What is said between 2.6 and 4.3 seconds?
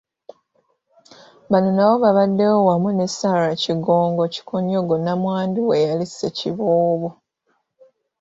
wamu ne Sarah Kigongo